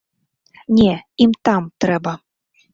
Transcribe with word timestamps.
Не, 0.77 0.95
ім 1.27 1.37
там 1.45 1.71
трэба! 1.85 2.19